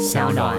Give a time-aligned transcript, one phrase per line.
[0.00, 0.56] 小暖。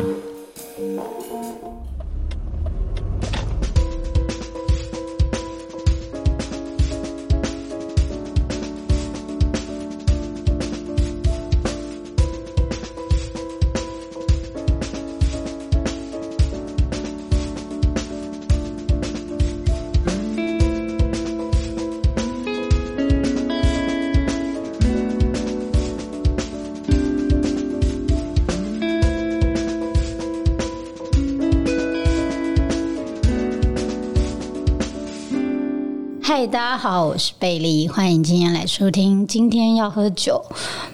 [36.41, 39.27] 嗨，大家好，我是贝利，欢迎今天来收听。
[39.27, 40.43] 今天要喝酒。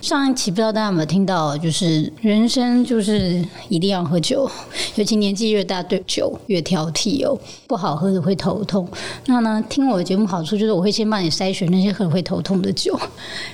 [0.01, 4.51] 上一期不知道大家有没有听到，就是人生就是一定要喝酒，
[4.95, 8.85] 尤其年纪越大，对酒越挑剔哦，不好喝的会头痛。
[9.27, 12.99] 那呢，听我的节目好处就是我会先帮你筛选那些很会头痛的酒。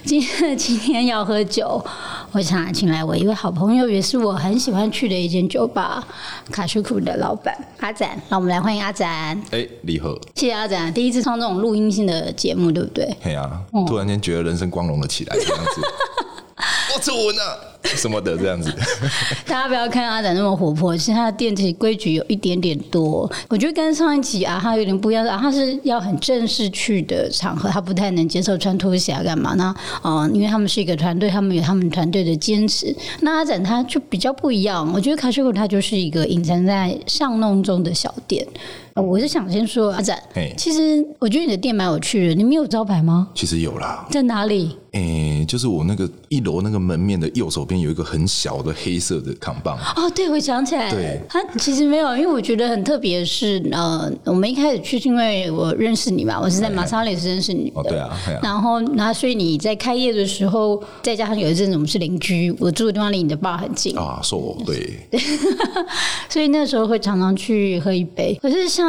[0.04, 1.80] 今天今天要喝酒，
[2.34, 6.04] 我想请来我一位好朋友，也是我很喜欢去的一间酒吧——
[6.52, 8.20] 卡西库的老板阿展。
[8.28, 9.40] 让我们来欢迎阿展。
[9.52, 13.16] 哎，李贺，谢谢阿展，第一次上这种录音性的节目，对不对？
[13.24, 15.82] 对啊、突然间觉得人生光荣了起来，这样子，
[16.96, 17.56] 我皱纹啊
[17.96, 18.74] 什么的，这样子。
[19.46, 23.30] 大家不要看阿展那么活泼，其实他的店其实规矩有一点点多。
[23.50, 25.26] 我觉得跟上一集啊，他有点不一样。
[25.28, 29.76] 啊，他是要很正式去的场合，他不太能接受穿拖鞋，干嘛呢？
[30.04, 32.96] 嗯、因为他们是一个团队，他们有他们团队的坚持。
[33.22, 38.46] 那阿展他就比较不一样，我觉得卡西库他就是一个隐藏在巷弄中的小店。
[38.96, 43.28] 呃我是想先说阿展嘿，其实我觉得你的店蛮有趣的，你们有招牌吗？
[43.34, 44.78] 其实有啦，在哪里？
[44.92, 50.86] 哎、就是我那个一楼那个门面的右手边有一个很小的黑色的扛棒，哦，对，我想起来。
[50.86, 58.40] 了对，他其实没有，因为我觉得很特别的是，呃，我们一开始去是因为我认识你嘛，我是在马莎里斯认识你的，哦对啊对啊。
[58.44, 65.00] 然后那所以你在开业的时候，再加上有一阵子我们是邻居，我住的地方离你的爸很近，啊，说我对，
[66.30, 68.38] 所以那时候会常常去喝一杯。
[68.40, 68.83] 可是像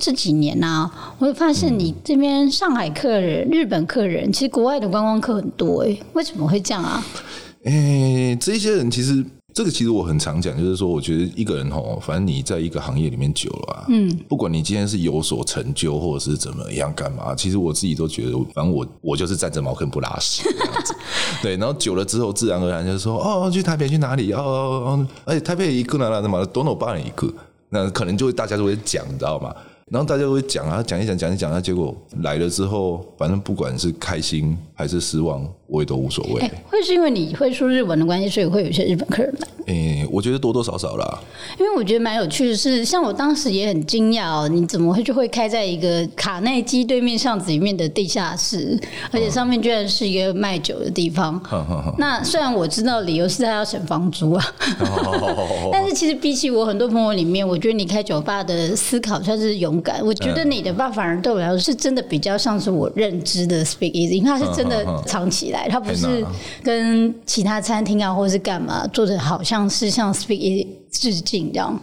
[0.00, 7.04] 这几年呢、我会发现你这边上海客人、日本客人，其实国外的观光客很多哎、为什么会这样啊？
[7.64, 9.24] 哎、这些人其实。
[9.56, 20.92] 这个其实我很常讲，就是说，我觉得一个人吼，反正你在一个行业里面久了啊，嗯，不管你今天是有所成就，或者是怎么样干嘛，其实我自己都觉得，反正我我就是站着茅坑不拉屎这样子，
[21.40, 21.56] 对。
[21.56, 24.32] 然后久了之后，自然而然就说，哦，去台北去哪里？
[24.32, 27.32] 哦哦哦，而且台北一个哪哪的嘛，多诺巴人一个，
[27.68, 29.54] 那可能就会大家都会讲，你知道吗？
[29.90, 36.40] 然后大家都会讲啊，讲一讲，讲一讲，那结果来了之后，反正不管是开心还是失望，我也都无所谓。
[36.42, 39.48] 哎、会是因为你会说日文的关系，所以会有一些日本客人来？
[39.66, 41.18] 诶、我觉得多多少少啦。
[41.58, 48.78] 因为我觉得蛮有趣的是，像我当时也很惊讶哦，你怎么会就会开在一个卡内基对面巷子里面的地下室，
[49.10, 51.40] 而且上面居然是一个卖酒的地方。
[51.96, 54.44] 那虽然我知道理由是他要省房租啊，
[54.80, 60.04] 哦 但是其实比起我很多朋友里面，我觉得你开酒吧的思考算是勇敢。
[60.04, 66.24] 我觉得你的爸反而对我来说是真的比较像是我认知的 Speak Easy，因为它是真的藏起来，它不是
[66.62, 71.78] 跟其他餐厅啊或者是干嘛做的好像是向 Speak Easy 致敬这样。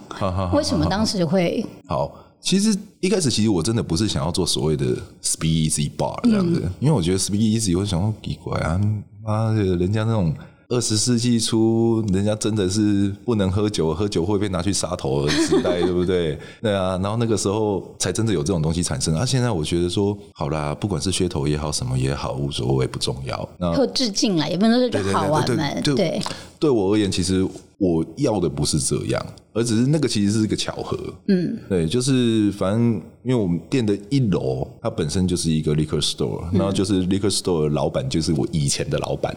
[0.52, 1.64] 为什么当时会？
[1.86, 4.86] 好，其实一开始其实我真的不是想要做所谓的
[5.22, 8.80] speak easy bar 这样子，因为我觉得 speak easy 我想说奇怪啊，
[9.22, 10.34] 妈的，人家那种。
[10.72, 16.38] 二十世纪初，人家真的是不能喝酒，喝酒会被拿去杀头的时代， 对不对？
[16.62, 19.14] 对啊，然后那个时候才真的有这种东西产生。
[19.14, 23.46] 啊，现在我觉得说，好啦，不管是噱头也好，什么也好，无所谓，不重要。
[23.58, 26.22] 那后致敬啦，也不能说就对对好玩嘛，对
[26.62, 27.44] 对我而言，其实
[27.76, 30.96] 我要的不是这样，而只是那个其实是一个巧合。
[31.26, 39.36] 嗯，对，就是反正因为我们店的一楼，它本身就是一个 liquor store，、然后就是 liquor store 的老板就是我以前的老板，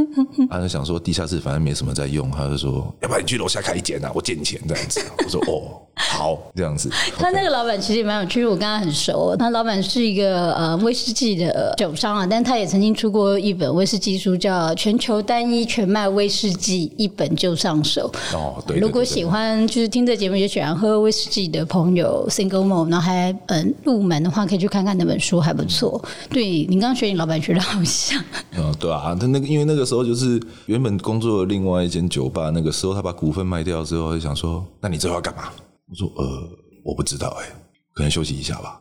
[0.50, 5.00] 他就想说地下室反正没什么在用，他就说要不然你去楼下开一间啊，我借你钱这样子。
[5.24, 6.90] 我说哦，好，这样子。
[7.16, 9.34] 他那个老板其实也蛮有趣，我跟他很熟。
[9.34, 18.10] 他老板是一个呃威士忌的酒商啊，但他也曾经出过一本威士忌书，叫《全球单一全麦威士忌一本就上手》。
[18.36, 26.02] 哦，对对如果喜欢就是听这节目也喜欢喝威士忌的朋友，Single Malt，然后还嗯入门的话，可以去看看那本书，还不错。
[26.30, 28.22] 对你刚刚学你老板学的好像，
[28.56, 35.50] 嗯，对啊，他那个因为那个时候就是原本工作的另外一间酒吧，那个时候他把股份卖掉之后，就想说，那你最后要干嘛？
[35.88, 36.48] 我说呃，
[36.84, 37.46] 我不知道哎、
[37.94, 38.80] 可能休息一下吧。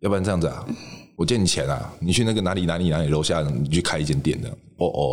[0.00, 0.64] 要不然这样子啊，
[1.16, 4.48] 我借你钱啊，你去那个哪里哪里哪里楼下，你去开一间店的。
[4.78, 5.10] 哦哦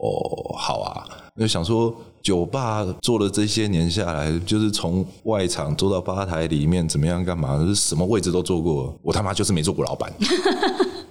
[0.00, 1.06] 哦，好啊。
[1.38, 8.94] 就想说，酒吧做了这些年下来，就是从外场做到吧台里面，怎么样干嘛，就是什么位置都做过。
[9.02, 10.12] 我他妈就是没做过老板。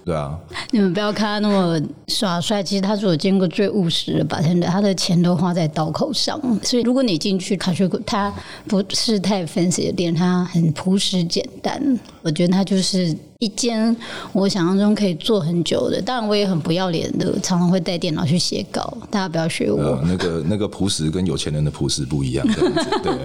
[0.04, 0.38] 对啊，
[0.70, 4.40] 你们不要看他那么耍帅，其实他是我见过最务实的吧。
[4.40, 6.40] 真的，他的钱都花在刀口上。
[6.62, 8.32] 所以，如果你进去卡雪库，他
[8.66, 11.98] 不是太 fancy 的店，他很朴实简单。
[12.28, 13.96] 我觉得它就是一间
[14.34, 15.98] 我想象中可以做很久的。
[16.02, 18.98] 当然，我也很不要脸的，常常会带电脑去写稿。
[19.10, 19.80] 大家不要学我。
[19.80, 22.90] 呃，那个那个朴实跟有钱人的朴实不一样，这样子。
[23.02, 23.16] 对对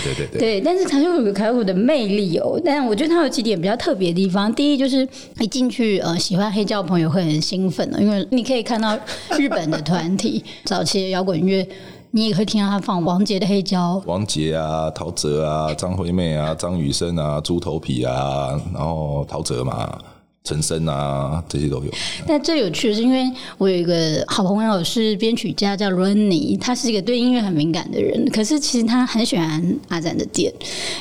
[0.00, 0.40] 对对对。
[0.40, 2.58] 对，但是卡雪库有卡雪库的魅力哦。
[2.64, 4.50] 但我觉得它有几点比较特别的地方。
[4.54, 5.06] 第一，就是
[5.38, 8.98] 一进去，呃，喜欢黑胶的朋友会很兴奋的，因为你可以看到
[9.38, 11.68] 日本的团体早期的摇滚乐。
[12.10, 19.98] 你也会听到他放王杰的黑胶，王杰啊、陶喆啊、张惠妹啊、张雨生啊、猪头皮啊，然后陶喆嘛。
[20.46, 21.90] 陈升啊，这些都有。
[22.24, 23.28] 但最有趣的是，因为
[23.58, 28.24] 我有一个好朋友是编曲家，叫伦尼，他是一个对音乐很敏感的人。
[28.30, 30.52] 可是其实他很喜欢阿展的店，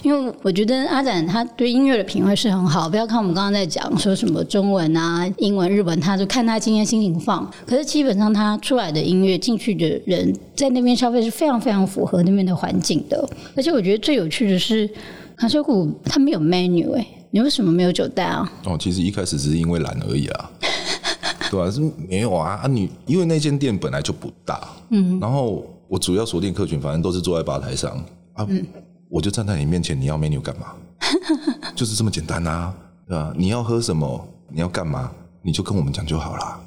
[0.01, 2.89] 因为我觉得阿展他对音乐的品味是很好。
[2.89, 7.47] 不要看我们刚刚在讲说什么中文啊、英文、日文，他就看他今天心情放。
[7.67, 13.23] 可是基本上他出来的音乐进去的人在那边消费是非常非常符合那边的环境的。
[13.55, 14.89] 而且我觉得最有趣的是，
[15.37, 17.05] 卡修谷他没有 menu 哎。
[17.35, 18.49] 你为什么没有酒带啊？
[18.63, 20.49] 哦，其实一开始只是因为懒而已啊，
[21.51, 21.69] 对啊？
[21.69, 22.65] 是没有啊啊！
[22.65, 27.91] 你因为那间店本来就不大，嗯，然后我主要锁定客群，反正都是坐在吧台上
[28.35, 28.47] 啊，
[29.09, 30.67] 我就站在你面前，你要 menu 干嘛？
[31.75, 32.73] 就是这么简单啊，
[33.05, 33.33] 对吧？
[33.37, 34.25] 你要喝什么？
[34.49, 35.11] 你要干嘛？
[35.41, 36.61] 你就跟我们讲就好了。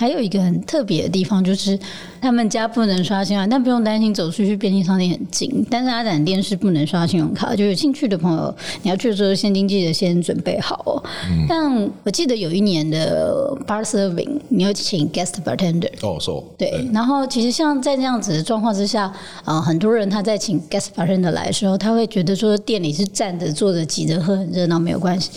[0.00, 1.78] 还有一个很特别的地方，就是
[2.22, 5.62] 他们家不能刷信用卡，但不用担心走出去便利商店很近。
[5.68, 11.04] 但是阿展店是不能刷信用卡，就有兴趣的朋友，你要去的时候现金记得先准备好哦。
[11.46, 11.70] 但
[12.02, 16.30] 我记得有一年的 bar serving，你要请 guest bartender 哦，是。
[16.56, 19.12] 对，然后其实像在这样子的状况之下，
[19.44, 25.30] 呃，很多人他在请 guest bartender 来的时候，他会觉得说店里是站着、坐着、挤着喝很热闹，没有关系。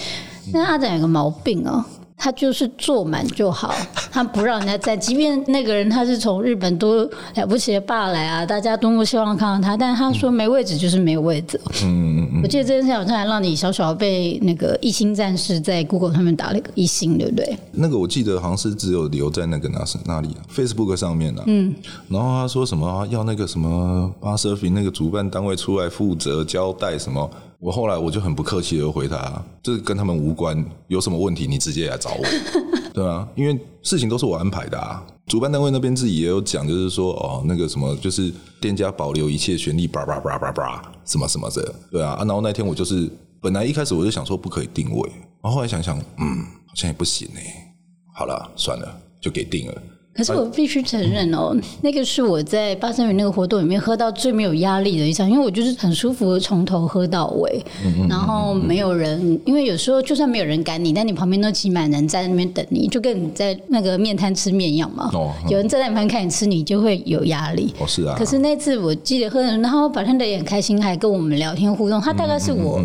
[0.54, 1.84] 但阿展有个毛病哦。
[2.24, 3.76] 他就是坐满就好，
[4.10, 4.98] 他不让人家站。
[4.98, 7.04] 即便那个人他是从日本多
[7.36, 11.60] 了不起的爸来啊，大家多么希望看到他，但是他说没位置就是没有位置。
[11.84, 12.42] 嗯嗯嗯。
[12.42, 17.58] 我记得这件事好像还让你小小被那个一星战士在 Google 上面打了一个一星，对不对？
[17.74, 21.44] 那个我记得好像是只有留在那个哪是哪里 Facebook 上面的。
[21.48, 21.76] 嗯。
[22.08, 27.30] 然后他说什么要那个什么巴瑟菲那个主办单位出来负责交代什么。
[27.64, 32.24] 我后来我就很不客气的回他，这跟他们无关，有什么问题你直接来找我，
[32.94, 35.02] 对啊，因为事情都是我安排的啊。
[35.28, 42.18] 主办单位那边自己也有讲，就是说哦，那个什么，就是店家保留一切权利，叭叭叭叭叭，什么什么的，对啊。
[42.20, 43.10] 然后那天我就是
[43.42, 45.10] 本来一开始我就想说不可以定位，
[45.42, 47.74] 然后后来想想，嗯，好像也不行哎，
[48.14, 49.82] 好了，算了，就给定了。
[50.16, 57.64] 可是我必须承认哦， 那个是我在八三元那个活动里面喝到最没有压力的一场，因为我就是很舒服，从头喝到尾，
[58.08, 65.10] 然后没有人，因为有时候就算没有人赶你，但你旁边都挤满人在那边等你，就跟你在那个面摊吃面一样嘛。
[65.14, 67.74] 哦，有人站在那旁边看你吃，你就会有压力。
[67.80, 68.16] 哦，是啊。
[68.16, 72.00] 可是那次我记得喝，然后保天的也很开心，还跟我们聊天互动。
[72.00, 72.80] 他大概是我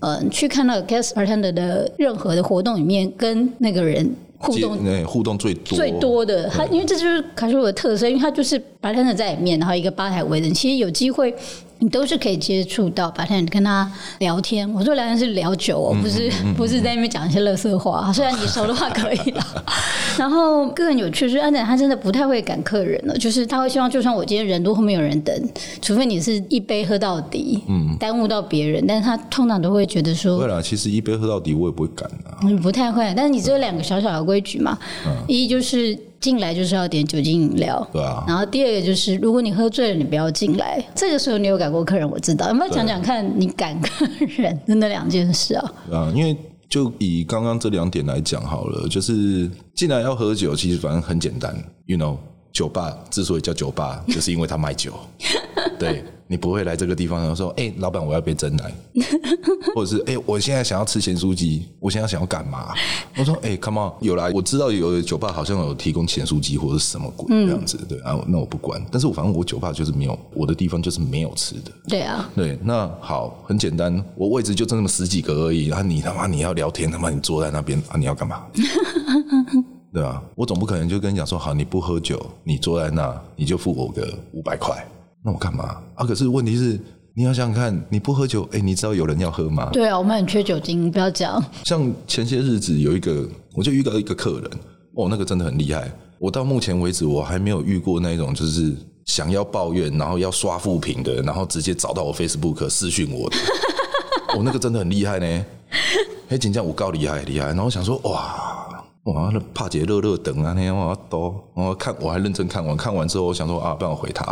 [0.00, 4.12] 嗯去看到 guest bartender 的任何的活动里面跟那个人。
[4.42, 11.32] 互动，互动最多最多的，他因为这就是卡西欧的特色，因为他就是白天的在里面，然后一个吧台围着，其实有机会。
[11.82, 13.90] 你都是可以接触到，白天跟他
[14.20, 14.72] 聊天。
[14.72, 18.10] 我说聊天是聊酒哦，不是不是在那边讲一些乐色话。
[18.14, 19.44] 虽然你熟的话可以了。
[20.16, 25.34] 然后更有趣是，安仔他真的不太会赶客人了，就是他会希望，就算我今天人多，后面有人等，
[25.80, 34.78] 除非你是一杯喝到底，嗯，耽误到别人，但是他通常都会觉得说，会啦，其实一杯喝到底我也不会赶啊，嗯不太会，但是你只有两个小小的规矩嘛，
[35.26, 35.98] 一就是。
[36.22, 38.24] 进来就是要点酒精饮料，对啊。
[38.26, 40.82] 然后第二个就是，如果你喝醉了，你不要进来。
[40.94, 42.48] 这个时候你有赶过客人，我知道。
[42.48, 44.06] 有没有讲讲看你赶客
[44.38, 45.72] 人的那两件事啊？
[45.90, 46.36] 啊，因为
[46.68, 51.52] 就以刚刚这两点来讲好了，就是进来要喝酒，其实反正很简单
[51.86, 52.16] ，you know，
[52.52, 54.92] 酒吧之所以叫酒吧，就是因为他卖酒，
[55.76, 56.04] 对。
[56.26, 58.72] 你不会来这个地方，然后说：“哎，老板，我要杯真奶，
[59.74, 62.74] 或者是哎，我现在想要吃咸酥鸡，我现在想要干嘛？”
[63.18, 68.82] 我说：“哎，come on，有来，我知道有酒吧好像有提供咸酥鸡或者什么鬼这样子，对啊，那我不管。
[68.90, 71.70] 但是我反正我酒吧就是没有，我的地方就是没有吃的。
[71.88, 75.66] 对啊，对，那好，很简单，我位置就这么十几个而已。
[75.66, 78.46] 然啊，你他妈你要聊天，他妈你坐在那边啊，你要干嘛？
[79.92, 84.82] 对啊，我总不可能就跟你讲说，好，你不喝酒，你坐在那，你就付我个五百块。”
[85.24, 86.04] 那我干嘛啊？
[86.04, 86.78] 可是问题是，
[87.14, 89.70] 你要想想看，你不喝酒，哎，你知道有人要喝吗？
[89.72, 91.42] 对啊，我们很缺酒精，不要讲。
[91.64, 94.50] 像前些日子有一个，我就遇到一个客人，
[94.96, 95.90] 哦，那个真的很厉害。
[96.18, 98.74] 我到目前为止，我还没有遇过那种就是
[99.04, 103.36] 想要抱怨，然后要刷负评的，然后直接找到我 Facebook 私讯我的。
[104.34, 105.44] 哦，那个真的很厉害呢。
[106.30, 107.48] 哎，紧张我高厉害厉害。
[107.48, 108.51] 然后想说，哇，
[109.04, 114.24] 哇，那帕杰热热等啊，那天我都我看我还认真看完，看完之后我想说啊，帮我回他，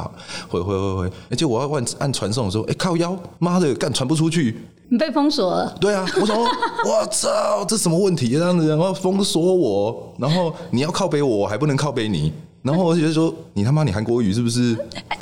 [0.48, 4.56] 回回回回，而且我要按按传送的时候，哎靠腰，妈的，干传不出去，
[4.88, 5.76] 你被封锁了。
[5.80, 6.44] 对啊，我想说，
[6.86, 8.30] 我操，这什么问题？
[8.30, 14.78] 这样子，然后封锁我，然后你要靠背我，我还不能靠背你，然后我就觉得说，你他妈你韩国语是不是？
[15.08, 15.18] 哎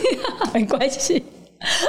[0.54, 1.22] 没关系，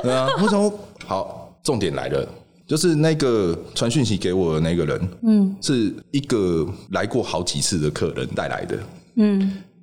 [0.03, 0.73] 对啊，我想说，
[1.05, 2.27] 好，重点来了。
[2.67, 8.77] 就是那个传讯息给我的那个人，嗯，是一个来过好几次的客人带来的，
[9.15, 9.39] 嗯，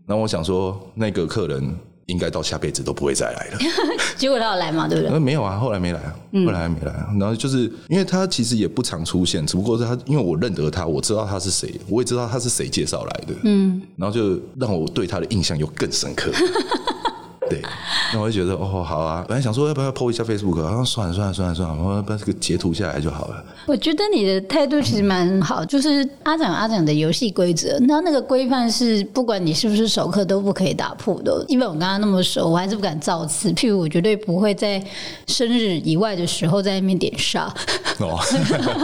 [0.06, 1.74] 然后我想说，那个客人
[2.06, 3.58] 应该到下辈子都不会再来了。
[4.18, 4.86] 结果他有来嘛？
[4.86, 5.18] 对不对？
[5.18, 6.14] 没有啊，后来没来啊，
[6.44, 6.92] 后来没来。
[7.18, 16.30] 然后就是因为他其实也不常出现，只不过是他因为我认得他，我知道他是谁，我也知道他是谁介绍来的，嗯，然后就让我对他的印象又更深刻。
[17.54, 17.62] 对，
[18.12, 23.44] 那我就觉得哦，好啊，本来想说要不要 po 一下 Facebook，然后算了算了算了算了，我把这个截图下来就好了。
[23.66, 31.44] 我觉得你的态度其实蛮好，就是阿展阿展的游戏规则，那那个规范是不管你是不是熟客都不可以打破的。
[31.48, 33.52] 因为我跟他那么熟，我还是不敢造次。
[33.52, 34.82] 譬如我绝对不会在
[35.26, 37.52] 生日以外的时候在那边点杀。
[38.00, 38.18] 哦，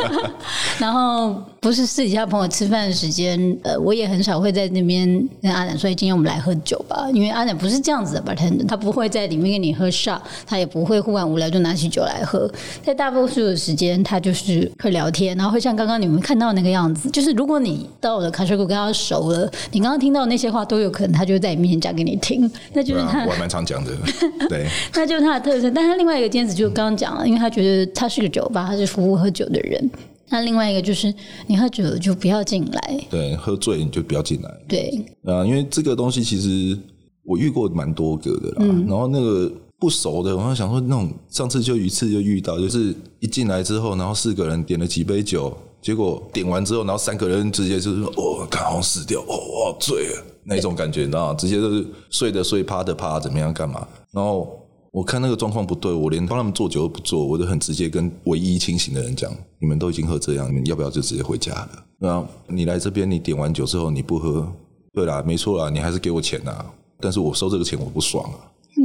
[0.79, 8.33] 然后不是私底下朋友吃饭的时间，呃，我也很少会在那边跟阿展说今天我们来喝酒吧，因为阿展不是这样子的吧？
[8.35, 12.51] 他他不会在里面跟你喝 shot，他也不会忽然无聊就拿起酒来喝。
[12.83, 23.93] 在大多数的时间，他就是会聊天，然后会像刚刚你们看到那个样子，就是如果你到我的卡车库跟他熟了，你刚刚听到那些话都有可能他就在你面前讲给你听，那就是他我蛮常讲的，
[24.47, 25.71] 对，那就是他的特色。
[25.71, 28.91] 但他另外一个兼职就是刚刚讲了，因为他觉得他是个酒吧，他是。
[28.91, 29.89] 服务喝酒的人，
[30.31, 31.15] 那另外一个就是
[31.47, 33.01] 你喝酒了就不要进来。
[33.09, 34.53] 对，喝醉你就不要进来。
[34.67, 36.77] 对，啊，因为这个东西其实
[37.25, 38.67] 我遇过蛮多个的啦。
[38.87, 53.87] 然后那个不熟的，我想说那种上次就一次就遇到，就是一进来之后，然后四个人点了几杯酒，结果点完之后，然后三个人直接就是哦，刚好死掉，哦，我醉了那种感觉，你知道直接就是睡的睡，趴的趴，怎么样干嘛？
[54.13, 54.57] 然后。
[54.93, 61.71] 我看那个状况不对，我连帮他们做酒都不做，我就很直接跟唯一清醒的人讲：你们都已经喝这样，你们要不要就直接回家了？
[62.01, 64.53] 那你来这边，你点完酒之后你不喝，
[64.93, 66.67] 对啦，没错啦，你还是给我钱呐。
[67.01, 68.37] 但是我收这个钱我不爽啊，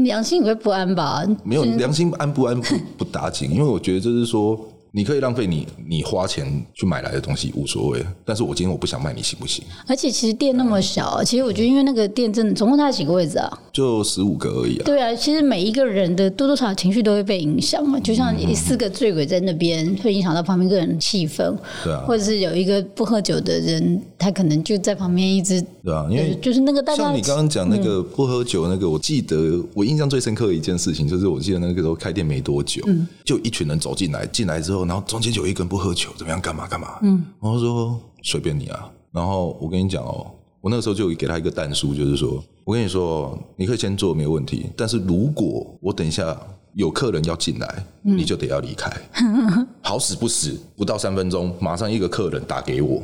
[0.03, 1.24] 良心会不安吧？
[1.43, 4.60] 没有良心安不安不不打紧，因为我觉得就是说。
[4.95, 9.61] 你可以浪费你你花钱去买来的东西无所谓，但是我今天我不想卖你行不行？
[9.85, 13.59] 而且其实店那么小，其实我觉得因为那个店真的总共它几个位置啊？
[13.73, 14.83] 就十五个而已啊。
[14.85, 32.81] 对啊，其实每一个人的多多少少情绪都会被影响嘛，就像四个醉鬼在那边会影响到旁边个人气氛，对啊，或者是有一个不喝酒的人，他可能就在旁边一直对啊，因为就是那个大家像你刚刚讲那个不喝酒那个，我记得我印象最深刻的一件事情，就是我记得那个时候开店没多久，
[33.25, 35.65] 就一群人走进来，进来之后，然后中间就有一个。
[35.65, 36.39] 不喝酒怎么样？
[36.39, 37.00] 干嘛干嘛？
[37.01, 38.88] 嗯，然后说随便你啊。
[39.12, 44.68] 然后我跟你讲哦，我那个时候就给他一个弹书，就是说我跟你说，你可以先做没有问题。
[44.77, 46.39] 但是如果我等一下
[46.75, 48.92] 有客人要进来，你就得要离开。
[49.82, 53.01] 好死不死，不到三分钟，马上一个客人打给我，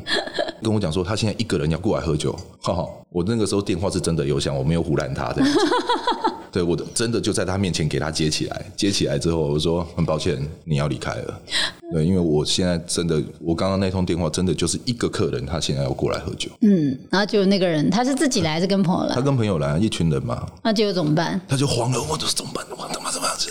[0.61, 2.31] 跟我讲说他现在一个人要过来喝酒。
[2.61, 5.43] 哈哈，我那个时候电话是真的有响，我没有胡乱他的。
[6.51, 11.39] 对，我真的就在他面前给他接起来，接起来之后我说很抱歉，你要离开了。
[11.93, 16.49] 对，因为我现在真的，我刚刚那通电话真的就是一个客人，他现在要过来喝酒。
[16.59, 19.15] 嗯，然后就那个人，他是自己来还是跟朋友来？
[19.15, 20.45] 他跟朋友来，一群人嘛。
[20.61, 21.39] 那结果怎么办？
[21.47, 22.65] 他就慌了，我说怎么办？
[22.71, 23.49] 我他妈怎么样子？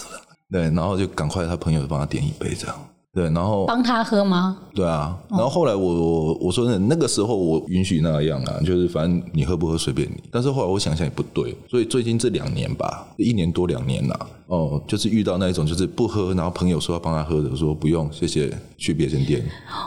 [0.53, 2.77] 对，然后就赶快他朋友帮他点一杯这样。
[3.13, 4.57] 对，然后帮他喝吗？
[4.73, 10.23] 对啊，然后后来我我说那那个时候我允许那样啊，就是反正你喝不喝随便你。
[10.31, 14.27] 但是后来我想想也不对，所以最近这两年吧，一年多两年了。
[14.51, 19.41] 哦，就是遇到那一种，就是不喝，然后朋友说要帮他喝的，说不用，谢谢，去别间店。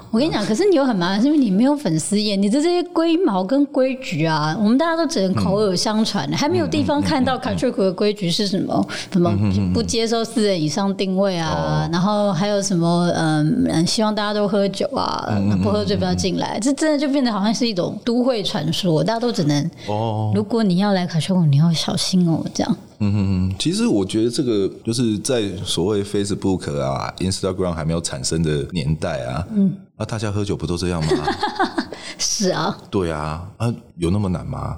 [0.10, 9.38] 我跟你讲，可是你又很麻烦，是因为你没有粉丝页，你的这些规毛跟规矩啊，我们大家都只能口耳相传，还没有地方看到 Country 的规矩是什么，什么
[9.74, 15.28] 不接受四人以上定位啊，然后还有什么嗯，希望大家都喝酒啊，
[15.62, 22.78] 不喝醉不要进来，这真的就变得好像是一种都会传说，大家都只能哦，如果你要来 Country，你要小心哦，这样。
[23.04, 31.26] 嗯哼哼，其实我觉得这个就是在所谓 Facebook 啊、Instagram 还没有产生的年代啊，嗯，啊，大家喝酒不都这样吗？
[32.18, 34.78] 是啊，对啊，啊，有那么难吗？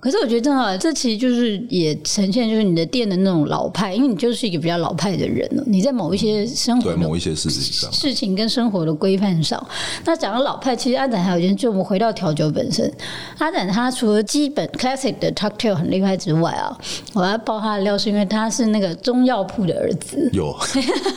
[0.00, 5.62] 可是我觉得正好，这其实就是也呈现就是你的店的那种老派，因为你就是一个比较老派的人了。
[5.66, 9.64] 你在某一些生活、某一些事情上、事情跟生活的规范上，
[10.04, 12.90] 那讲到老派，其实阿展还有一件，就我们回到调酒本身，
[13.38, 16.78] 阿展他除了基本 classic 的 t a c k t a i l 很厉害之外啊，
[17.14, 20.56] 我要爆他的料，是因为他是那个中药铺的儿子，有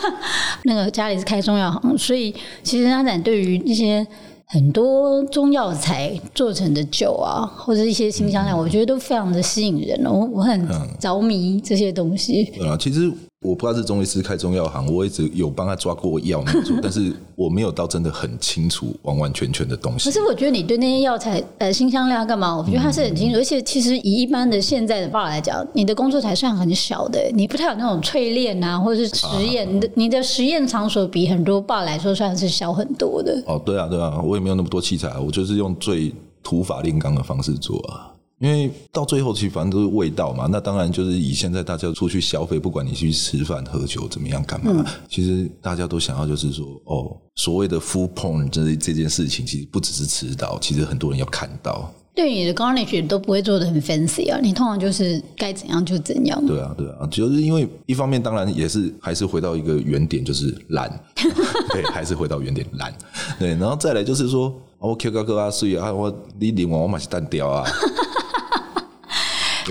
[0.63, 2.33] 那个家里是开中药行，所以
[2.63, 4.05] 其实阿展对于一些。
[4.51, 10.67] 很多中药材做成的酒啊，或者一些新香料，我觉得都非常的吸引人我我很
[10.99, 12.43] 着迷这些东西。
[12.57, 13.09] 对啊，其实。
[13.41, 20.05] 我不知道是中医师开中药行，我一直有帮他抓过药那种，但是我没有到真的很清楚完完全全的东西。
[20.05, 22.55] 可是我觉得你对那些药材呃新香料干嘛？
[22.55, 33.41] 我觉得他是很清楚，而且其实以一般的现在的爸来讲，你的工作才算很小的，你不太有那种淬炼啊，或者是实验，你的你的实验场所比很多爸来说算是小很多的。
[33.47, 38.10] 哦，对啊，对啊，我也没有那么多器材，我就是用最土法炼钢的方式做啊。
[38.41, 51.93] 因为到最后其实反正都是味道嘛，那当然就是以现在大家出去消费，不管你去吃饭喝酒怎么样干嘛，其实大家都想要就是说，哦，所谓的 full porn 这这件事情，其实不只是吃到，其实很多人要看到。
[52.13, 56.45] 对你的 garnish 都不会做的很 fancy 啊，你通常就是该怎样就怎样。
[56.45, 60.91] 对啊，对啊，就是因为一方面当然也是还是回到一个原点，就是懒，
[61.71, 62.93] 对，还是回到原点懒，
[63.39, 67.63] 对，然后再来就是说，我 Q 哥哥啊，所以啊，我你领我我买是单调啊。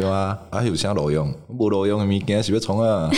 [0.01, 1.33] 对啊，还有啥路用？
[1.59, 3.11] 无路用的物件是要冲啊！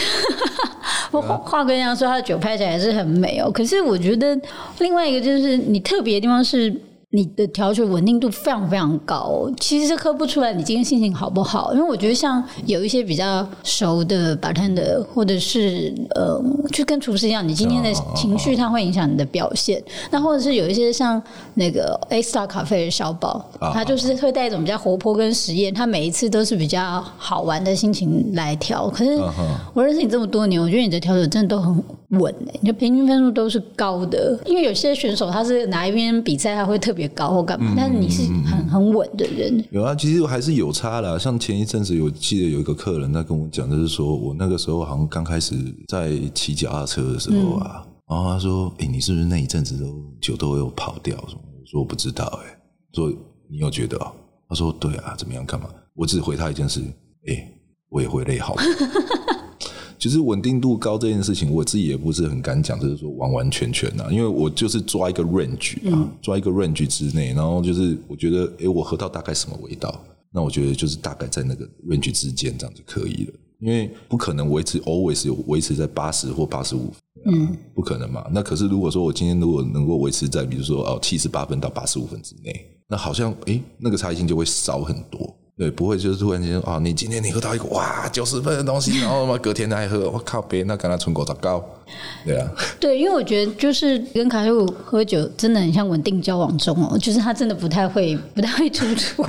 [1.12, 3.50] 我话跟人家说，他的酒拍起来还是很美哦。
[3.50, 4.38] 可是我觉得
[4.78, 6.74] 另外一个就是你特别的地方是。
[7.14, 11.74] 你的调酒稳定度非常非常高，其实是喝不出来你今天心情好不好。
[11.74, 19.82] 因为我觉得像有一些比较熟的 bartender，或者是呃，就跟厨师一样，你今天的情绪它会影响你的表现。
[20.10, 28.88] 那或者是有一些像那个 A Star 咖啡的小宝，他就是会带一种比较活泼跟实验，他每一次都是比较好玩的心情来调。
[28.88, 29.20] 可是
[29.74, 34.38] 我认识你这么多年，我觉得你的调酒真的都很稳诶，你的平均分数都是高的。
[34.46, 37.02] 因为有些选手他是哪一边比赛他会特别。
[37.14, 37.74] 高或干嘛？
[37.76, 39.62] 但是你是很很稳的人。
[39.70, 41.18] 有啊，其实还是有差的。
[41.18, 45.54] 像前一阵子，有记得有一个客人，他跟我讲，就是说我那个时候好像刚开始
[45.88, 51.28] 在骑脚踏车的时候啊，然后他说：“哎，你是不是那一阵子都酒都有跑掉？”我
[51.66, 52.56] 说：“我不知道。”哎，
[52.94, 53.12] 说
[53.50, 53.98] 你有觉得？
[54.48, 55.44] 他说：“对啊，怎么样？
[55.44, 56.80] 干嘛？”我只回他一件事
[57.28, 57.46] ：“哎，
[57.90, 58.54] 我也会累，好。”
[60.02, 76.92] 其实稳定度高这件事情，我自己也不是很敢讲，就是说完完全全啊，因为我就是抓一个 range 啊，抓一个 range 之内，然后就是我觉得，哎，我喝到大概什么味道，那我觉得就是大概在那个 range 之间这样就可以了，因为不可能维持 always 有维持在八十或八十五，
[77.26, 78.26] 嗯，不可能嘛。
[78.32, 82.52] 那可是如果说我今天如果能够维持在比如说哦七十八分到八十五分之内，
[82.88, 85.32] 那好像哎那个差异性就会少很多。
[85.62, 91.64] 对，不会就是突然间啊，你今天你喝到一个哇九十分的东西， 然后嘛隔天再喝，我靠，别人那跟他存果糟糕，
[92.26, 92.50] 对啊。
[92.80, 99.24] 对，因为我觉得就是跟卡路喝酒真的很像稳定交往中哦，就是他真的不太会 不太会出错。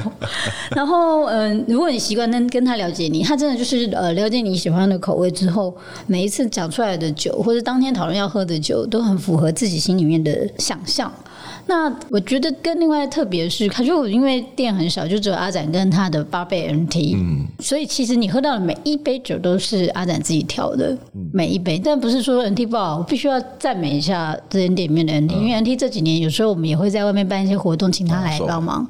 [0.76, 11.14] 然后嗯，如果你习惯跟跟他了解你，他真的就是呃了解你喜欢的口味之后，每一次讲出来的酒或者当天讨论要喝的酒，都很符合自己心里面的想象。
[11.66, 20.98] 那我觉得跟另外特别是，可是我因为店很少，就只有阿展跟他的八倍 NT，嗯，所以其实你喝到的每一杯酒都是阿展自己调的，
[21.32, 21.80] 每一杯。
[21.84, 28.86] 但不是说 NT 不好，我必须要赞美一下这间店里面的 NT，因为 NT 这几年有时候我们也会在外面办一些活动，请他来帮忙。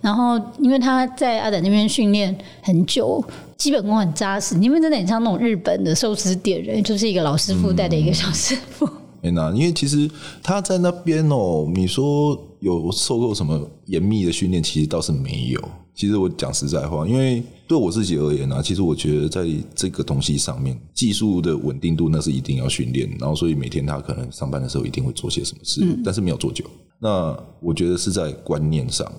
[0.00, 3.24] 然后因为他在阿展那边训练很久，
[3.56, 8.88] 基本功很扎实，因为真的很像那种日本的寿司店人，就是一个老师傅带的一个小师傅。
[9.22, 10.08] 那因为其实
[10.42, 15.60] 他在那边哦，你说有受过什么严密的训练，其实倒是没有。
[15.94, 23.08] 其实我讲实在话，因为对我自己而言呢，其实我觉得在这个东西上面，技术的稳定度那是一定要训练。
[23.18, 26.64] 然后，所以每天他可能上班的时候一定会做些什么事，但是没有做久。
[27.00, 29.10] 那我觉得是在观念上，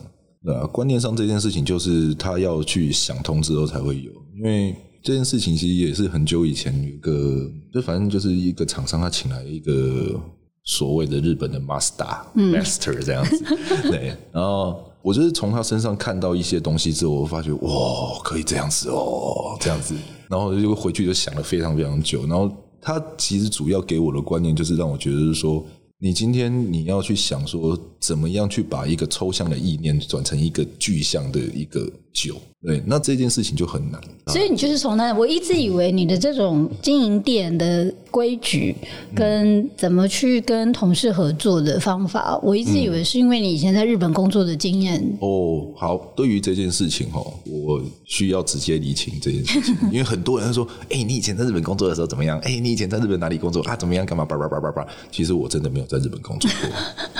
[0.43, 4.75] 那，观念上这件事情就是他要去想通之后才会有，因为。
[5.01, 10.19] 这件事情其实也是很久以前有一个，就反正就是一个厂商他请来一个
[10.63, 13.43] 所谓的日本的 master master 这样子，
[13.89, 14.15] 对。
[14.31, 19.95] 然后我就是从他身上看到一些东西之后，我发觉哇，可以这样子哦，这样子。
[20.29, 22.25] 然后就回去就想了非常非常久。
[22.27, 25.65] 然后他其实主要给我的观念就是让我觉得是说。
[25.99, 32.35] 你今天你要去想说，怎么样去把一个抽象的意念转成一个具象的一个酒？
[32.65, 34.01] 对，那这件事情就很难。
[34.25, 38.75] 所以你就是从那，我一直以为你的这种经营店的规矩
[39.15, 44.99] 跟怎么去跟同事合作的方法，我一直以为是因为你以前在日本工作的经验。
[45.21, 52.39] 哦，好，对于这件事情哦，我需要直接理清这件事情，因为很多人说，哎，你以前在日本工作的时候怎么样？
[52.39, 53.75] 哎，你以前在日本哪里工作啊？
[53.75, 54.03] 怎么样？
[54.03, 54.25] 干嘛？
[54.25, 54.87] 叭叭叭叭叭。
[55.11, 56.69] 其实我真的没有在日本工作过。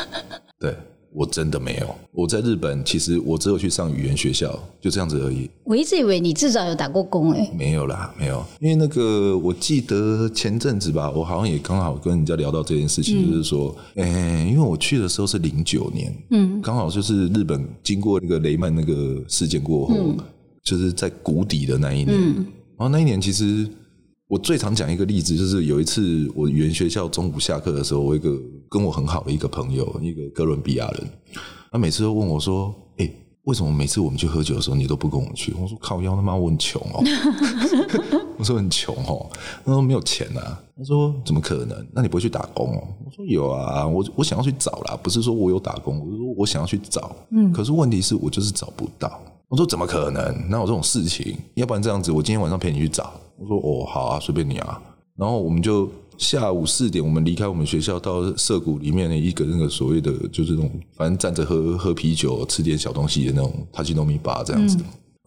[0.59, 0.75] 对。
[1.13, 1.95] 我真的没有。
[2.11, 5.49] 我在日本，其实我只有去上语言学校，就这样子而已。
[5.63, 20.15] 我一直以为你至少有打过工诶、没有啦，没有，因为那个我记得前阵子吧，我好像也刚好跟人家聊到这件事情，就是说，诶、因为我去的时候是零九年，嗯，刚好就是日本经过那个雷曼那个事件过后，
[20.63, 22.33] 就是在谷底的那一年，
[22.77, 23.67] 然后那一年其实
[24.27, 28.37] 我最常讲一个例子，就是有一次我语言学校中午下课的时候，我一个
[28.69, 31.07] 跟我很好的一个朋友，一个哥伦比亚人，
[31.71, 33.09] 他每次都问我说：“哎、
[33.43, 37.01] 为什么每次我们去喝酒的时候，你都不跟我们去？”我说：“靠腰他妈，我很穷哦。”
[38.37, 39.29] 我说：“很穷哦。”
[39.63, 41.87] 他说：“没有钱啊。”他说：“怎么可能？
[41.93, 47.15] 那你不会去打工哦？”我说：“有啊，我我想要去找啦，不是说我有打工，我是说我想要去找。
[47.31, 50.49] 嗯，可是问题是我就是找不到。”我说：“怎么可能？
[50.49, 51.37] 哪有这种事情？
[51.53, 54.81] 要不然这样子，我今天晚上陪你去找。”我说：“哦，好啊，随便你啊。”
[55.17, 64.77] 然后我们就下午四点，我们离开我们学校，到涩谷里面的一个那个所谓的，就是那种反正站着喝喝啤酒、吃点小东西的那种塔吉诺米吧这样子。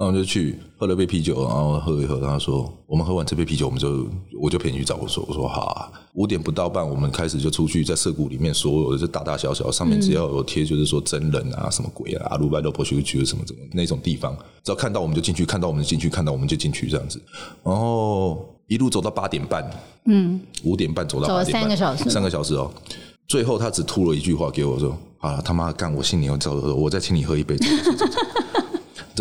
[0.01, 2.15] 后我就去喝了杯啤酒，然后喝一喝。
[2.15, 4.09] 然后他说：“我们喝完这杯啤酒，我们就
[4.41, 14.35] 我就陪你去找。”我说：“我说好啊。”五点不到半，我们开始就出去，在涩谷里面所有的这大大小小上面只要有贴，就是说真人啊、什么鬼啊、阿鲁拜罗波修区什么什么那种地方，
[14.65, 17.21] 只要看到我们就进去，看到我们就进去，看到我们就进去这样子。
[17.63, 19.71] 然后一路走到八点半，
[20.07, 22.71] 嗯，五点半走到走了八点半，三个小时三个小时哦。
[23.29, 27.57] 最后他只吐了一句话给我说：“啊，他妈干，我信你，我走走，我再请你喝一杯。”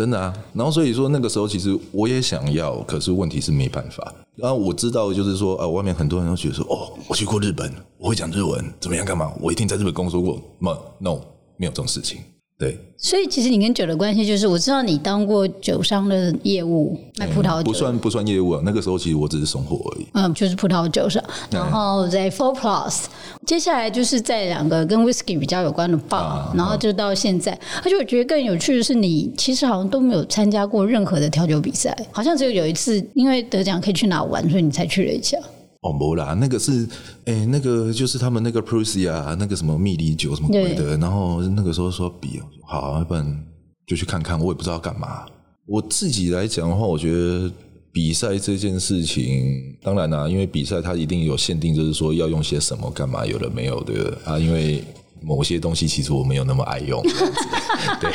[0.00, 4.14] 真的啊，然后所以说那个时候其实我也想要，可是问题是没办法。
[4.34, 9.30] 然后我知道就是说，啊，外面很多人都觉得说，哦，我去过日本，我会讲日文，怎么样干嘛？
[9.38, 10.40] 我一定在日本工作过。
[10.58, 11.18] 吗 no，
[11.58, 12.20] 没有这种事情。
[12.60, 18.60] 对，所以其实你跟酒的关系，就是我知道你当过酒商的业务，卖葡萄酒，不算不算业务啊。
[18.62, 20.06] 那个时候其实我只是送货而已。
[20.12, 23.04] 嗯，就是葡萄酒商，然后在 Four Plus，
[23.46, 27.58] 接下来就是在两个跟 Whisky 比较有关的 bar，、啊然后就到现在。
[27.82, 35.38] 而且我觉得更有趣的是，你其实好像都没有参加过任何的调酒比赛，好像只有有一次因为得奖可以去哪玩，所以你才去了一下。
[35.82, 36.88] 哦，没啦，那个是，
[37.24, 43.44] 哎、那个就是他们那个 Prusia 那个什么蜜梨酒什么鬼的，然后那个时候说比，好、啊，要不然
[43.86, 45.24] 就去看看，我也不知道干嘛。
[45.66, 47.50] 我自己来讲的话，我觉得
[47.92, 54.82] 比赛这件事情，当然啦、因为比赛它一定有限定，就是说要用些什么干嘛，有的没有的啊，因为。
[55.20, 57.02] 某些东西其实我没有那么爱用，
[58.00, 58.10] 对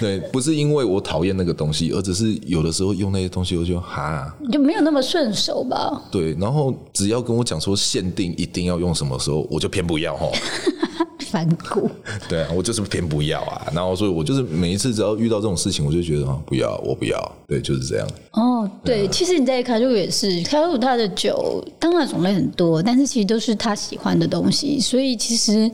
[0.00, 6.02] 对，不是因为我讨厌那个东西，而只是有的时候用那些东西，我就哈，就没有那么顺手吧？
[6.10, 10.32] 对，然后只要跟我讲说限定一定要用什么时候，我就偏不要吼。
[11.30, 11.88] 反骨，
[12.28, 13.70] 对啊，我就是偏不要啊。
[13.72, 17.32] 然后所以我就是每一次只要遇到这种事情，我就觉得啊，不要，我不要。
[17.46, 18.08] 对，就是这样。
[18.32, 25.70] 哦，对，其实你在卡路也是，卡路他的酒当然种类很多，但是其实都是他喜欢的东西，所以其实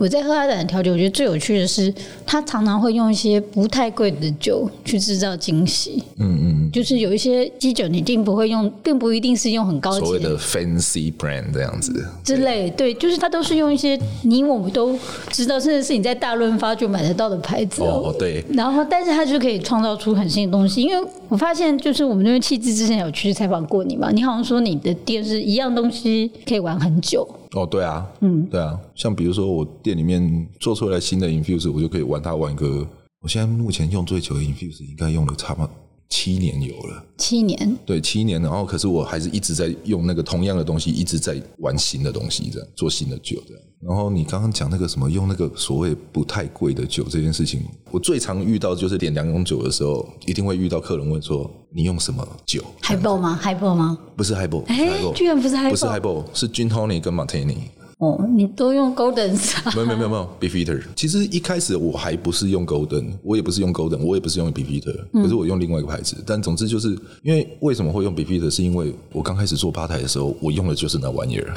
[0.00, 1.92] 我在喝他的调酒，我觉得最有趣的是，
[2.24, 6.02] 他常常会用一些不太贵的酒去制造惊喜。
[6.16, 11.92] 嗯嗯，就是有一些基酒，你并不会用，并不一定是用很高级的所谓的 fancy brand 这样子。
[12.24, 20.80] 之类，对，就是他都是用一些你我们都知道，甚至是你在大润发就买得到的牌子哦，对，然后，但是他就可以创造出很新的东西。
[20.80, 27.28] 因为我发现，就是我们那边气质之前有去采访过你嘛，你好像说你的店是一样东西可以玩很久。
[27.52, 28.78] 哦，对啊，嗯，对啊。
[28.94, 32.86] 像比如说我店里面做出来新的 infuse，我就可以玩它玩个。
[33.20, 35.70] 我现在目前用最久的 infuse 应该用了差不多
[36.08, 37.04] 七年有了。
[37.18, 43.62] 七年，对，七年，然后可是我还是一直在用那个同样的东西，一直在玩新的东西，这样做新的酒，这样。
[43.82, 47.60] 然后你刚刚讲那个什么用那个所谓不太贵的酒这件事情，
[47.90, 52.62] 我最常遇到就是点两种酒的时候，一定会遇到客人问说你用什么酒？
[52.80, 53.38] 海豹吗？
[53.40, 53.96] 海豹吗？
[54.16, 57.56] 不是 Highball，不是哎居然不是 Highball 不是 Highball，是 Gin Tonic 跟 Martini。
[57.98, 59.72] 哦，你都用 Golden 啊？
[59.74, 60.82] 没有没有没有没有 Beefeater。
[60.96, 66.16] 其实一开始我还不是用 Golden，我也不是用 Golden，我也不是用 Beefeater，、可是我用另外一个牌子。
[66.26, 71.54] 但总之就是因为为什么会用 Beefeater，是因为我刚开始做吧台的时候，我用的就是那玩意儿。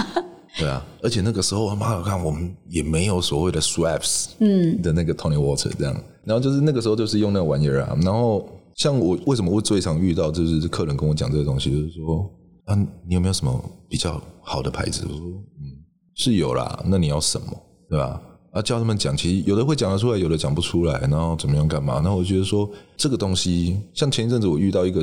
[0.58, 7.96] 对啊，而且那个时候，妈的，看我们也没有所谓的 Swaps，嗯，的那个 Tony Water 这样，然后就是那个时候就是用那个玩意儿啊。
[8.02, 12.30] 然后像我为什么会最常遇到，就是客人跟我讲这个东西，就是说
[12.66, 13.58] 啊，你有没有什么
[13.88, 15.06] 比较好的牌子？
[15.08, 15.26] 我说
[15.60, 15.82] 嗯，
[16.14, 17.46] 是有啦，那你要什么，
[17.88, 18.20] 对吧？
[18.52, 21.94] 啊，叫他们讲，其实有的会讲得出来，有的讲不出来，然后怎么样干嘛？
[21.94, 25.00] 然后我觉得说这个东西，像前一阵子我遇到一个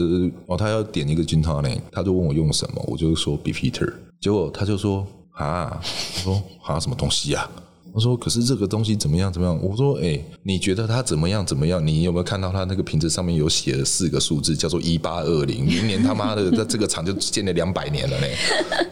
[0.48, 7.50] 哦，他要点一个金汤呢，他就问我用什么，我就说 Beef Eater，结果他就说啊，我说啊什么东西呀、
[7.94, 9.32] 我说：“可是这个东西怎么样？
[9.32, 11.46] 怎么样？”我说：“哎、你觉得它怎么样？
[11.46, 11.86] 怎么样？
[11.86, 15.64] 你有没有看到它那个瓶子上面有写了四个数字，叫做一八二零？
[15.64, 18.28] 明年他妈的，在这个厂就建了两百年了呢！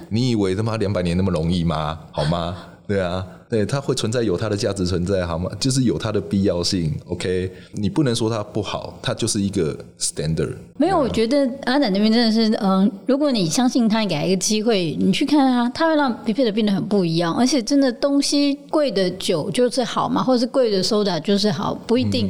[0.09, 1.99] 你以为他妈两百年那么容易吗？
[2.11, 2.55] 好吗？
[2.91, 5.49] 对啊，对，它会存在有它的价值存在，好吗？
[5.62, 6.93] 就是有它的必要性。
[7.08, 10.54] OK，你不能说它不好，它就是一个 standard。
[10.75, 17.34] 没有，我觉得阿展那边真的是，嗯，如果你相信他，你给他一个机会，你去看他，他会让匹配的变得很不一样。
[17.34, 22.30] 而且真的东西贵的酒就是好嘛，或者是贵的 soda 就是好，不一定。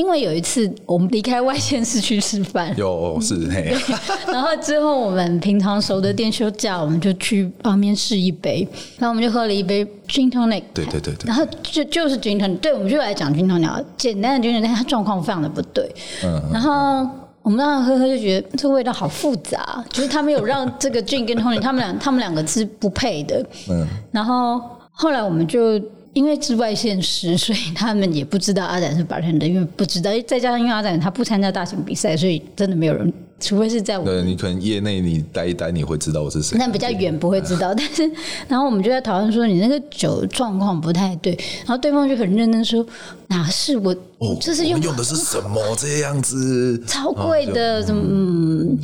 [0.00, 3.70] 因为有一次我们离开外县市去吃饭，有是 嘿，
[4.32, 8.66] 然后之后我们平常熟的店休假，我们就去旁边试一杯，
[8.98, 17.06] 然后我们就喝了一杯 gin tonic，对对对对，然后就就是 gin tonic，对，我们就来讲 gin tonic，简单的 gin tonic，但它状况非常的不对，嗯，然后
[17.42, 24.58] 我们当时喝喝就觉得这味道好复杂，就是他们有让这个 gin 跟 tonic，他们俩他们两个是不配的，嗯，然后
[24.90, 25.78] 后来我们就。
[26.12, 34.04] 因为是外县市， 所以他们也不知道阿展是 bartender，因为不知道，再加上因为阿展他不参加大型比赛，所以真的没有人，除非是在我。
[34.04, 36.58] 对你可能业内你待一待，你会知道我是谁。
[36.58, 38.10] 那比较远不会知道， 但是
[38.48, 42.84] 然后我们就在讨论说你那个酒状况不太对，然后对方就很认真说
[43.28, 43.94] 哪是我，
[44.40, 48.78] 这是用用的是什么这样子，超贵的，怎么嗯。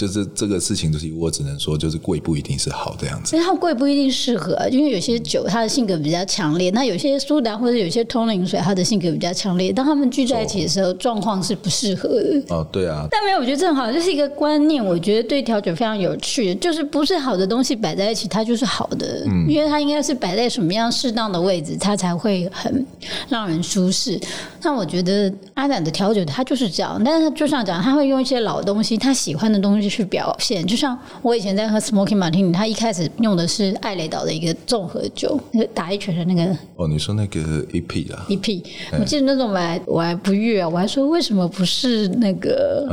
[0.00, 3.36] 就是这个事情，就是我只能说，就是贵不一定是好的样子。
[3.36, 9.70] 因为它贵不一定适合，因为有些酒它的性格比较强烈，那有些苏打或者有些通灵水，它的性格比较强烈。
[9.70, 12.42] 当他们聚在一起的时候，状况是不适合的。
[12.48, 13.06] 哦，对啊。
[13.10, 14.82] 但没有，我觉得正好就是一个观念。
[14.82, 19.22] 我觉得对调酒非常有趣，就是不是好的东西摆在一起，它就是好的。
[19.26, 19.44] 嗯。
[19.50, 22.86] 因为它应该是摆在什么样适当的位置，它才会很
[23.28, 24.18] 让人舒适。
[24.62, 29.89] 那我觉得阿展的调酒它就是这样，但是他就像讲，他会用一些老东西，他喜欢的东西。
[29.90, 36.56] 去表现，就像我以前在喝 Smoking Martini，他一开始用的是艾雷岛的一个综合酒，那个打一拳的那个。
[36.76, 37.40] 哦，你说那个
[37.72, 38.62] EP 啊？EP，
[38.98, 42.86] 我记得那种我还我还不悦，我还说为什么不是那个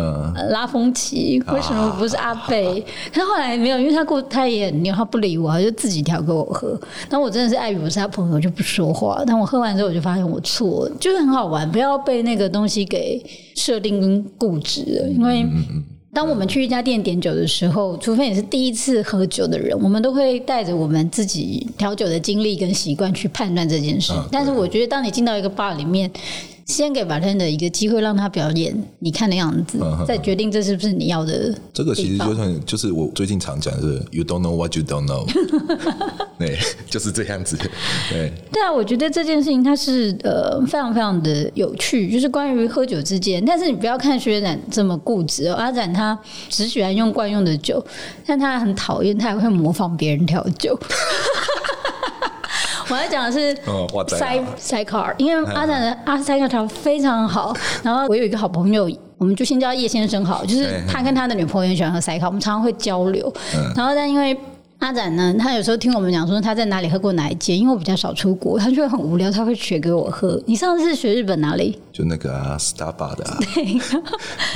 [0.49, 1.41] 拉风奇？
[1.53, 2.83] 为什么不是阿贝？
[3.13, 6.79] 他后来没有，因为他过他也牛，他不理我，他就自己调给我喝。
[7.07, 9.23] 但我真的是碍于我是他朋友，就不说话。
[9.25, 13.23] 但我喝完之后，我就发现我错了，就是很好玩，不要被那个东西给
[13.55, 15.45] 设定跟固执了，因为。
[16.17, 24.11] 当我们去一家店点酒的时候，除非你是第一次喝酒的人，我们都会带着我们自己调酒的经历跟习惯去判断这件事。
[24.31, 26.09] 但是我觉得，当你进到一个 bar 里面。
[26.67, 31.53] 先给 bartender 一个机会，让他表演你看的样子，再决定这是不是你要的。
[31.73, 35.25] 这个其实就像就是我最近常讲的是 “you don't know what you don't know”，
[36.37, 36.57] 对，
[36.89, 37.57] 就是这样子。
[38.09, 43.43] 对，对啊，我觉得这件事情它是呃非常非常的有趣，就是关于喝酒之间。
[43.45, 47.83] 但是你不要看薛展这么固执，阿展他只喜欢用惯用的酒，
[48.25, 50.77] 但他很讨厌，他还会模仿别人调酒。
[52.89, 53.55] 我要讲的是
[54.15, 57.55] 塞塞卡尔，因为阿展的阿塞卡尔非常好。
[57.83, 63.31] 然后我有一个好朋友，我们就先叫叶先生好，就是他跟他的女朋友很喜欢喝塞卡，我们常常会交流。
[63.75, 64.37] 然后但因为
[64.79, 70.41] 阿展呢，他有时候听我们讲说他在哪里喝过哪一间，因为我比较少出国，他就会很无聊，他会学给我喝。
[70.45, 71.77] 你上次学日本哪里？
[71.91, 73.37] 就那个啊，Starba 的。
[73.53, 73.79] 对，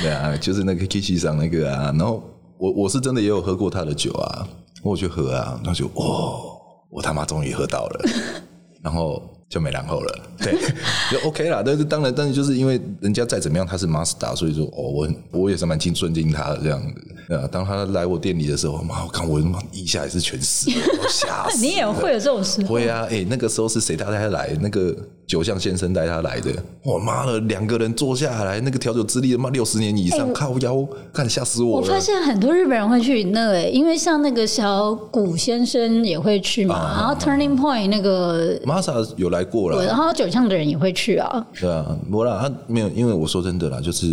[0.00, 1.92] 对啊，就是那个 Kishi 上那个啊。
[1.98, 2.22] 然后
[2.56, 4.46] 我我是真的也有喝过他的酒啊，
[4.82, 6.51] 我去喝啊，那就哦。
[6.92, 8.04] 我他妈终于喝到了，
[8.84, 10.52] 然后就没然后了，对，
[11.10, 11.62] 就 OK 啦。
[11.64, 17.34] 但是当然，但是就是因为人家再怎么样，他是 master，所以说哦，我我也是蛮敬尊敬他的这样子。
[17.34, 21.58] 啊，当他来我店里的时候，妈，我看我他妈一下也是全湿了，吓死！
[21.64, 22.74] 你也会有这种时候？
[22.74, 24.54] 会啊，哎，那个时候是谁带他来？
[24.60, 24.94] 那个。
[25.26, 26.50] 酒匠先生带他来的，
[26.84, 31.86] 我妈的，两个人坐下来，那个调酒资历他妈六十年以上，靠腰，看吓死我了。
[31.86, 41.46] 我发现很多日本人会去那，因为像那个小谷先生也会去嘛，然后 Turning Point 那个 Masa 有来过了，然后酒匠的人也会去啊。
[41.58, 44.06] 对啊，没啦，他没有，因为我说真的啦，就是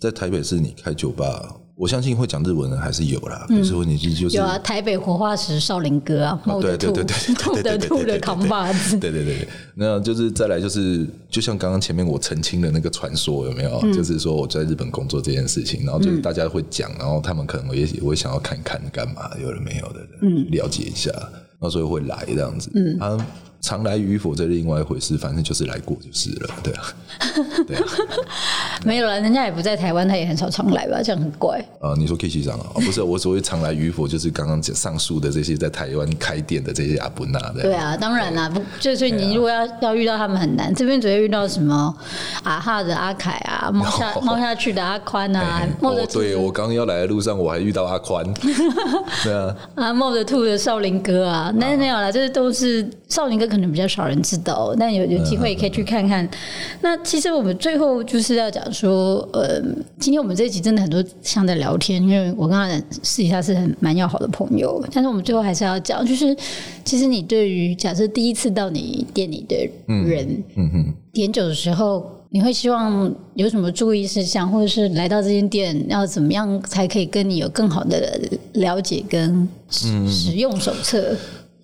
[0.00, 1.54] 在台北市你开酒吧。
[1.76, 13.78] 我相信会讲日文的还是有啦，可是问题就是有啊，台北活化石少林哥啊，对对对 对，兔的兔的扛把子，对对对，那就是再来就是，就像刚刚前面我澄清的那个传说有没有？
[13.92, 22.98] 就是说我在日本工作这件事情，然后就是大家会讲，然后他们可能也也会想要看看干嘛，有人没有的，嗯，了解一下，然后所以会来这样子，嗯。
[22.98, 23.26] 啊。
[23.60, 26.82] 常来与否这另外一回事，反正就是来过就是了，对啊，
[27.66, 27.82] 对啊，
[28.84, 31.58] 没有了，人家也不在台湾，他也很少常来吧，这样很怪。
[31.80, 32.66] 啊，你说 K 局长啊？
[32.74, 37.62] 不是，我所谓常来与否，就是刚刚讲上述的这些在台湾开店的这些阿布纳的。
[37.62, 41.92] 对啊，当然啦，不，就所以你如果要要遇到他们很难，这边只会遇到什么
[42.44, 48.24] 阿哈的阿凯啊，猫下猫下去的阿宽啊，哦，对我刚要来的路上我还遇到阿宽，
[49.24, 53.45] 对啊，啊冒着兔的少林哥啊，那没有了，这都是少林哥。
[53.46, 56.28] 可能比较少人知道，但有有机会也可以去看看。
[56.80, 59.60] 那其实我们最后就是要讲说，呃，
[59.98, 62.68] 今天我们这一集真的很多像在聊天，因为我跟他
[63.02, 66.36] 私底下是很蛮要好的朋友，但是我们最后还是要讲，就是
[66.84, 69.56] 其实你对于假设第一次到你店里的
[69.86, 72.12] 人，嗯哼，点酒的时候。
[72.28, 78.20] 你会希望有什么注意事项，或者是来到这间店要怎么样才可以跟你有更好的
[78.54, 81.16] 了解跟使用手册？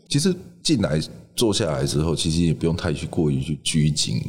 [0.08, 0.98] 其实进来
[1.34, 4.20] 坐下来之后，其实也不用太去过于去拘谨，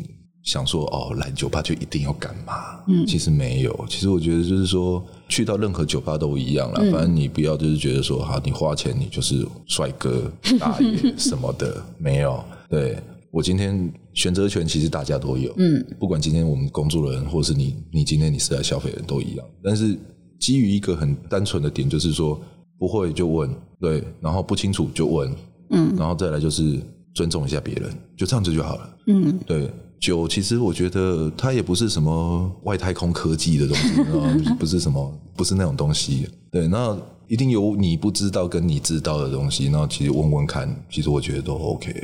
[0.43, 2.81] 想说哦，来酒吧就一定要干嘛？
[2.87, 3.85] 嗯，其实没有。
[3.89, 6.79] 其实我觉得就是说，去到任何酒吧都一样了。
[6.91, 12.43] 反正你不要就是觉得说，好，你花钱你就是帅哥大爷什么的， 没有。
[12.69, 12.97] 对
[13.31, 13.91] 我今天。
[14.13, 19.43] 选择权其实大家都有，嗯，不管今天我们工作的人，或是你，你今天你是来消费的人都一样。
[19.63, 19.97] 但是
[20.39, 22.39] 基于一个很单纯的点，就是说
[22.77, 25.35] 不会就问，对，然后不清楚就问，
[25.69, 26.79] 嗯，然后再来就是
[27.13, 29.71] 尊重一下别人，就这样子就好了，嗯，对。
[29.99, 36.97] 酒其实我觉得它也不是什么外太空科技的东西， 不是什么，不是那种东西，对，那
[37.27, 41.95] 一定有你不知道跟你知道的东西，那其实问问看，其实我觉得都 OK，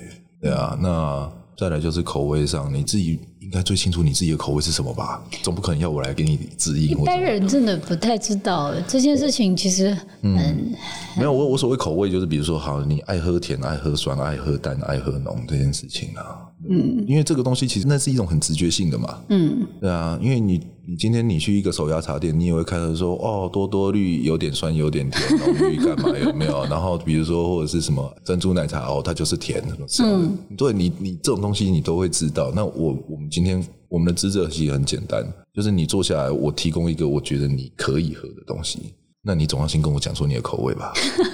[0.41, 1.30] 对啊，那。
[1.60, 5.22] 再来就是口味上，你自己应该最清楚你自己的口味是什么吧？
[5.43, 6.91] 总不可能要我来给你指引。
[6.91, 10.74] 一般人真的不太知道这件事情，其实嗯，
[11.17, 16.48] 没有我我所谓口味就是，比如说，好，你爱喝甜，爱喝酸，爱喝淡，爱喝浓这件事情啊。
[16.67, 19.22] 嗯，因为这个东西其实那是一种很直觉性的嘛。
[19.30, 20.60] 嗯，对啊，因为你。
[20.89, 26.65] 你今天你去一个手摇茶店，你也会看到说哦，多多绿有点酸有点甜， 浓郁干嘛有没有？
[26.65, 29.86] 然后比如说或者是什么珍珠奶茶哦，它就是甜什么
[30.26, 30.56] 的。
[30.58, 32.52] 对你你这种东西你都会知道。
[32.56, 38.80] 那我我们今天我们的职责其实很简单，就是你坐下来，我提供一个我觉得你可以喝的东西，
[39.22, 40.91] 那你总要先跟我讲说你的口味吧。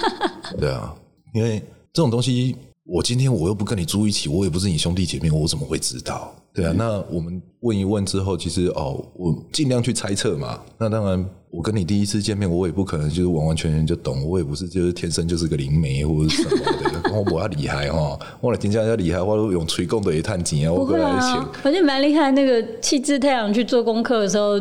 [0.59, 0.93] 对啊，
[1.33, 1.59] 因为
[1.93, 6.35] 这种东西，我今天我又不跟你住一起，我也不是你兄弟姐妹，我怎么会知道？
[6.55, 10.59] 对啊，那我们问一问之后，其实哦，我尽量去猜测嘛。
[10.77, 11.25] 那当然。
[11.51, 17.13] 我跟你第一次见面，我也不可能就是完完全全就懂，我也不是就是天生就是个灵媒或者什么的。
[17.13, 21.37] 我我要厉害哈， 我来听讲要厉害，我用吹供的一探钱啊，我过来请。
[21.63, 22.29] 我觉得蛮厉害。
[22.31, 24.59] 那个气质太阳去做功课的时候，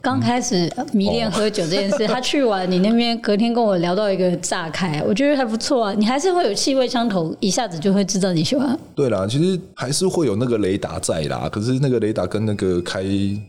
[0.00, 5.94] 刚开始迷恋喝酒这件事， 他去完你那边，隔天跟我聊到一个炸开，我觉得还不错啊。
[5.94, 8.78] 你还是会有气味相投，一下子就会知道你喜欢。
[8.94, 13.02] 对啦，其实还是会有那个雷达在啦，可是那个雷达跟那个开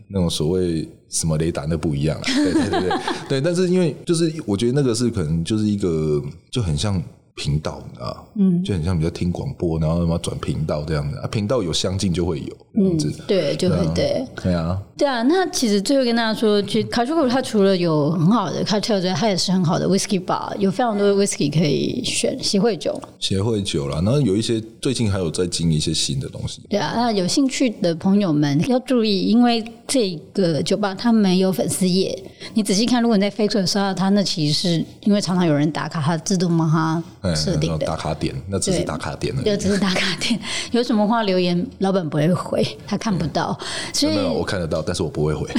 [0.08, 0.88] 那种所谓。
[1.10, 2.23] 什么雷达那不一样啊？
[2.28, 6.21] 对对对对，对，但是因为就是我觉得那个是可能就是一个
[6.52, 7.02] 就很像。
[7.39, 12.97] 频道啊，嗯，就很像比较听广播，然后什么转频道这样的啊，频道有相近就会有，嗯，
[13.28, 15.21] 对，就会对，对啊，对啊。
[15.23, 24.01] 那其实最后跟大家说，其实卡丘库它除了有很好的 cocktail 之外，它也是很好的 whisky bar，有非常多的 whisky 可以选，协会酒，协会酒啦。
[24.03, 26.62] 然后有一些最近还有在进一些新的东西。
[26.69, 32.17] 对啊，那有兴趣的朋友们要注意，因为这个酒吧它没有粉丝页，
[32.53, 37.03] 你仔细看，如果你在 Facebook 刷到它，那其实是因为常常有人打卡，它自动帮它。
[37.36, 40.39] 设定的打卡点，那只是打卡点了，就只是打卡点。
[40.71, 43.57] 有什么话留言，老板不会回，他看不到。
[43.91, 45.45] 所以我看得到，但是我不会回。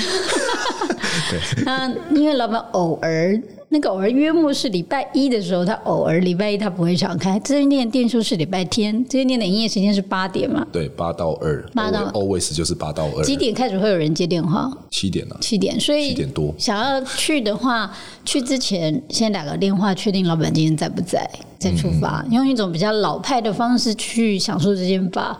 [1.30, 3.38] 对，那因为老板偶尔。
[3.70, 7.38] 那个偶尔约莫是礼拜一的时候，他偶尔礼拜一他不会常开。
[7.40, 10.66] 这间店店数是礼拜天，这间店的营业时间是八点嘛？
[10.72, 11.62] 对，八到二。
[11.74, 13.22] 八到 always 就是八到二。
[13.22, 14.72] 几点开始会有人接电话？
[14.88, 15.36] 七点了。
[15.42, 22.24] 七点，所以七点多想要去的话，去之前先打个电话，确定老板今天在不在，再出发。
[22.30, 25.38] 用一种比较老派的方式去享受这间吧。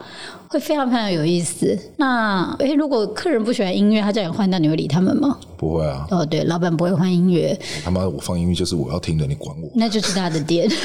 [0.49, 1.79] 会非常非常有意思。
[1.97, 5.39] 那哎，如果客人不喜欢音乐，他叫你换掉，你会理他们吗？
[5.57, 6.07] 不会啊。
[6.11, 7.59] 哦，对，老板不会换音乐。
[7.85, 9.69] 他妈，我放音乐就是我要听的，你管我？
[9.75, 10.69] 那就是他的店。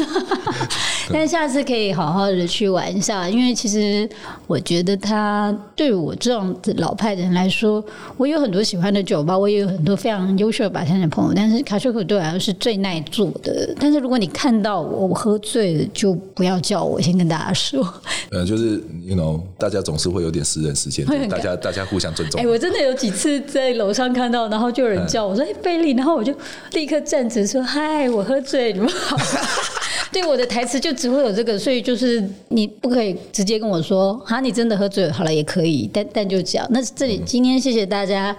[1.11, 4.07] 但下次可以好好的去玩一下，因为其实
[4.47, 7.83] 我觉得他对我这样子老派的人来说，
[8.17, 11.33] 我有很多喜欢的酒吧，我也有很多非常优秀的白天的朋友。
[11.35, 13.73] 但是卡丘克对我来说是最耐做的。
[13.79, 17.83] 但是如果你看到我我喝醉了，就不要叫我，先跟大家说。
[18.31, 22.41] 呃，就是 you know，大家总是会有点私人时间，大家大家互相尊重。
[22.41, 26.33] 哎，我真的有几次在楼上看到，然后就有人叫我说：“哎，贝利。”然后我就
[26.71, 29.17] 立刻站直说：“嗨，我喝醉，你们好。”
[30.11, 36.67] 对我的台词就只会有这个，所以就是你不可以直接跟我说，哈，你真的喝醉了，好了也可以，但但就这样。
[36.69, 38.35] 那这里今天谢谢大家，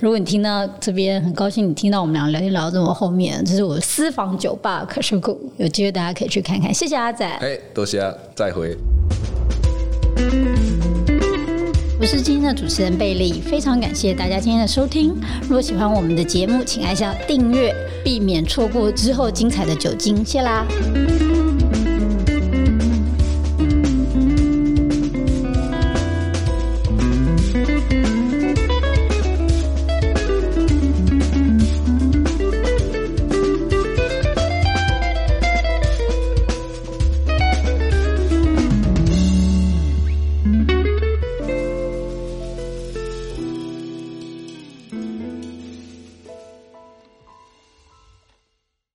[0.00, 6.74] 如果你听到这边很高兴，你听到我们俩聊天聊到这么后面，这是我私房酒吧可是库，有机会大家可以去看看。
[6.74, 8.02] 谢谢阿仔，哎，多谢，
[8.34, 8.76] 再会。
[12.00, 15.14] 我是今天的主持人贝利，非常感谢大家今天的收听。
[15.42, 17.72] 如果喜欢我们的节目，请按下订阅，
[18.04, 20.24] 避免错过之后精彩的酒精。
[20.24, 20.66] 谢啦。